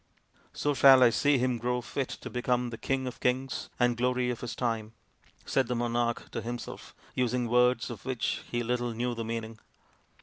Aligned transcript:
"So 0.53 0.73
shall 0.73 1.03
I 1.03 1.11
see 1.11 1.37
him 1.37 1.59
grow 1.59 1.79
fit 1.79 2.09
to 2.21 2.29
become 2.31 2.71
the 2.71 2.77
king 2.79 3.05
of 3.05 3.19
kings 3.19 3.69
and 3.79 3.95
glory 3.95 4.31
of 4.31 4.41
his 4.41 4.55
time," 4.55 4.93
said 5.45 5.67
the 5.67 5.75
monarch 5.75 6.31
to 6.31 6.41
himself, 6.41 6.95
using 7.13 7.47
words 7.47 7.91
of 7.91 8.03
which 8.03 8.41
he 8.49 8.63
little 8.63 8.95
knew 8.95 9.13
the 9.13 9.23
meaning. 9.23 9.59